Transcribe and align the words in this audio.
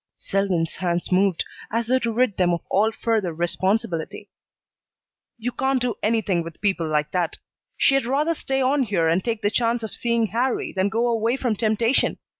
Selwyn's 0.17 0.77
hands 0.77 1.11
moved 1.11 1.45
as 1.69 1.85
though 1.85 1.99
to 1.99 2.11
rid 2.11 2.35
them 2.37 2.53
of 2.55 2.61
all 2.71 2.91
further 2.91 3.31
responsibility. 3.31 4.31
"You 5.37 5.51
can't 5.51 5.79
do 5.79 5.93
anything 6.01 6.43
with 6.43 6.59
people 6.59 6.87
like 6.87 7.11
that. 7.11 7.37
She'd 7.77 8.05
rather 8.05 8.33
stay 8.33 8.63
on 8.63 8.81
here 8.81 9.07
and 9.07 9.23
take 9.23 9.43
the 9.43 9.51
chance 9.51 9.83
of 9.83 9.93
seeing 9.93 10.29
Harrie 10.29 10.73
than 10.73 10.89
go 10.89 11.07
away 11.07 11.35
from 11.37 11.55
temptation. 11.55 12.17